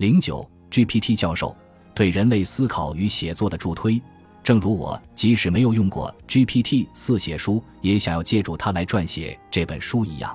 [0.00, 1.54] 零九 GPT 教授
[1.94, 4.00] 对人类思考与写作的助推。
[4.42, 10.34] 正如我，即使没有用过 GPT 四写书，也想要借助它来撰写这本书一样。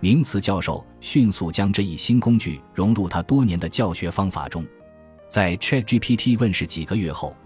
[0.00, 4.66] 名词教授迅速将这一新工具融入他多年的教学方法中。
[5.28, 7.36] 在 ChatGPT 问世几个月后，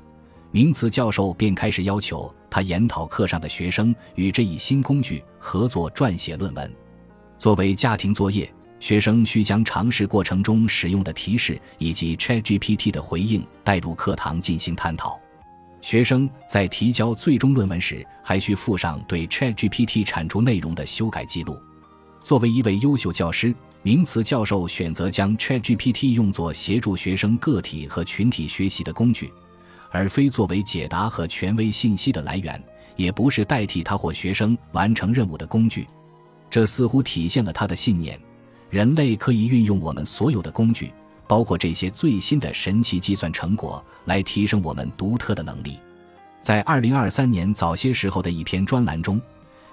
[0.50, 6.75] 名词教授便开始要求他研讨课上的学生与这一新工具合作撰写论文。
[7.37, 8.50] 作为家庭作业，
[8.81, 15.19] 学生需将尝试过程中使用的提示以及 ChatGPT 的回应带入课堂进行探讨。
[15.81, 21.57] 学生在提交最终论文时，还需附上对 ChatGPT 产出内容的修改记录。
[22.22, 29.33] 作为一位优秀教师，名词教授选择将 ChatGPT 用作协助学生个体和群体学习的工具，
[29.91, 32.61] 而非作为解答和权威信息的来源，
[32.97, 35.86] 也不是代替他或学生完成任务的工具。
[36.50, 38.19] 这似乎体现了他的信念：
[38.70, 40.92] 人类可以运用我们所有的工具。
[41.27, 45.78] 包括这些最新的神奇计算成果，来提升我们独特的能力。
[46.41, 49.20] 在二零二三年早些时候的一篇专栏中，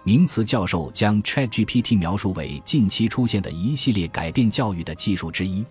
[0.03, 5.65] 名词教授将 ChatGPT 描述为近期出现的一系列改变教育的技术之一。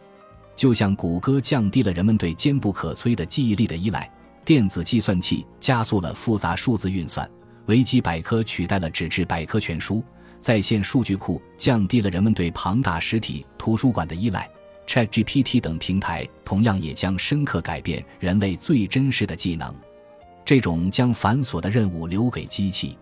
[0.56, 4.10] 就像谷歌降低了人们对坚不可摧的记忆力的依赖，
[4.42, 7.28] 电子计算器加速了复杂数字运算，
[7.66, 10.02] 维基百科取代了纸质百科全书，
[10.44, 14.46] 在线数据库降低了人们对庞大实体图书馆的依赖。
[14.86, 19.74] ChatGPT 等平台同样也将深刻改变人类最真实的技能。
[20.44, 22.98] 这种将繁琐的任务留给机器，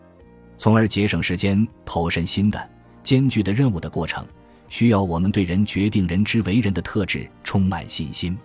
[0.57, 2.71] 从而节省时间、投身新的
[3.03, 4.25] 艰巨的任务的过程，
[4.69, 8.39] 需要我们对人决定人之为人的特质充满信心。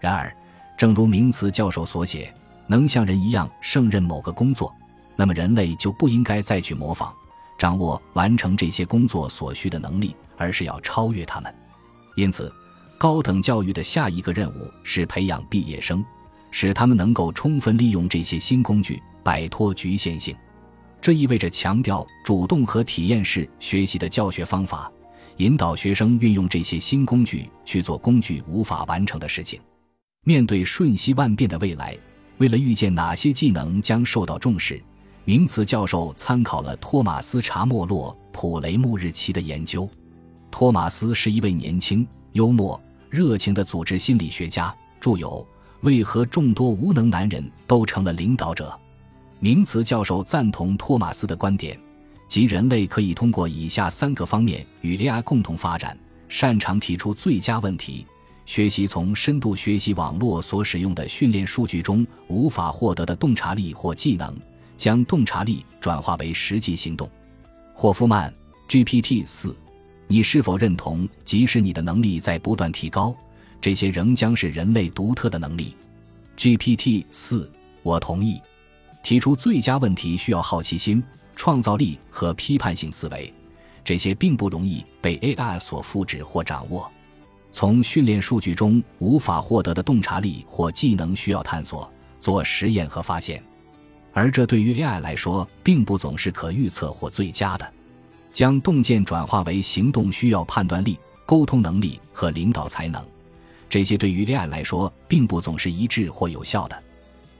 [0.00, 0.34] 然而，
[0.78, 2.34] 正如名词教授所写，
[2.66, 4.74] 能像人一样胜任某个工作，
[5.14, 7.12] 那么人类就不应该再去模仿、
[7.60, 11.54] 掌握完成这些工作所需的能力，而是要超越他们。
[12.16, 12.52] 因此。
[12.98, 16.04] 高等教育的下一个任务是培养毕业生，
[16.50, 20.36] 使他们能够充分利用这些新工具，摆脱局限性。
[21.00, 24.92] 这意味着强调主动和体验式学习的教学方法，
[25.38, 29.58] 引导学生运用这些新工具去做工具无法完成的事情。
[30.24, 31.96] 面对瞬息万变的未来，
[32.36, 34.78] 为了预见哪些技能将受到重视，
[35.30, 39.88] 名词教授参考了托马斯·查莫洛·普雷穆日期的研究。
[40.50, 42.80] 托马斯是一位年轻、幽默。
[43.08, 45.28] 热情的组织心理学家著有
[45.82, 48.70] 《为何众多无能男人都成了领导者》。
[49.38, 51.78] 名词教授赞同托马斯的观点，
[52.26, 55.96] 即人类可以通过以下三个方面与 AI 共同发展：
[56.28, 58.04] 擅长提出最佳问题，
[58.46, 64.36] 学习从深度学习网络所使用的训练数据中无法获得的洞察力或技能，
[64.80, 67.06] 将洞察力转化为实际行动。
[67.74, 68.32] 霍夫曼
[68.66, 69.54] GPT 四。
[70.06, 73.14] 你是否认同，即使你的能力在不断提高，
[73.60, 75.76] 这些仍将是人类独特的能力
[76.34, 77.52] ？GPT 四，
[77.82, 78.40] 我同意。
[79.02, 81.02] 提出最佳问题需要好奇心、
[81.36, 83.30] 创造力和批判性思维，
[83.84, 86.90] 这些并不容易被 AI 所复制或掌握。
[87.50, 93.44] 从训练数据中无法获得的洞察力或技能需要探索、做实验和发现，
[94.12, 97.72] 而这对于 AI 来说并不总是可预测或最佳的。
[98.32, 103.04] 将洞见转化为行动需要判断力、沟通能力和领导才能，
[103.68, 106.82] 这些对于 AI 来说并不总是一致或有效的。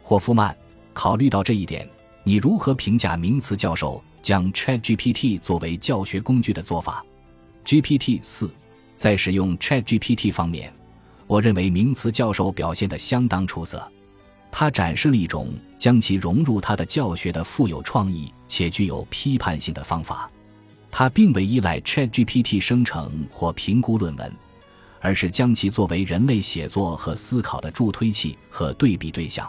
[0.02, 0.56] 霍夫曼，
[0.92, 1.88] 考虑到这一点，
[2.24, 7.04] 你如何评价名词教授将 ChatGPT 作为教学工具的做法
[7.64, 8.50] ？GPT 四，
[8.96, 10.72] 在使用 ChatGPT 方面，
[11.28, 13.80] 我认为名词教授表现得相当出色。
[14.52, 20.30] 他展示了一种将其融入他的教学的富有创意且具有批判性的方法。
[20.90, 24.32] 他并未依赖 ChatGPT 生成或评估论文，
[25.00, 29.48] 而是将其作为人类写作和思考的助推器和对比对象。